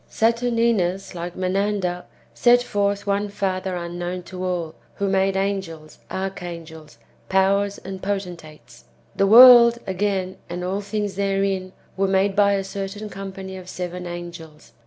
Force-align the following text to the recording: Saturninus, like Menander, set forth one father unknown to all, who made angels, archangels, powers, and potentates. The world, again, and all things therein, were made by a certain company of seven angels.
Saturninus, 0.09 1.13
like 1.13 1.35
Menander, 1.35 2.05
set 2.33 2.63
forth 2.63 3.05
one 3.05 3.29
father 3.29 3.75
unknown 3.75 4.23
to 4.23 4.43
all, 4.43 4.73
who 4.95 5.07
made 5.07 5.37
angels, 5.37 5.99
archangels, 6.09 6.97
powers, 7.29 7.77
and 7.77 8.01
potentates. 8.01 8.85
The 9.15 9.27
world, 9.27 9.77
again, 9.85 10.37
and 10.49 10.63
all 10.63 10.81
things 10.81 11.17
therein, 11.17 11.71
were 11.97 12.07
made 12.07 12.35
by 12.35 12.53
a 12.53 12.63
certain 12.63 13.09
company 13.09 13.55
of 13.57 13.69
seven 13.69 14.07
angels. 14.07 14.73